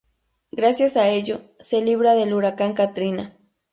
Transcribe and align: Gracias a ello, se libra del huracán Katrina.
Gracias 0.51 0.97
a 0.97 1.09
ello, 1.09 1.41
se 1.59 1.79
libra 1.83 2.13
del 2.15 2.33
huracán 2.33 2.73
Katrina. 2.73 3.37